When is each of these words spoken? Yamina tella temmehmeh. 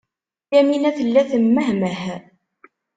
Yamina 0.53 0.89
tella 0.97 1.21
temmehmeh. 1.29 2.03